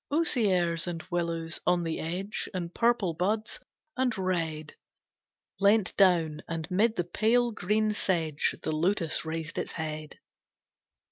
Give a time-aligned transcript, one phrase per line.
[0.11, 3.59] Osiers and willows on the edge And purple buds
[3.95, 4.73] and red,
[5.59, 10.17] Leant down, and 'mid the pale green sedge The lotus raised its head.